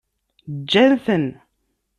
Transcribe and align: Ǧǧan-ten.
Ǧǧan-ten. 0.59 1.27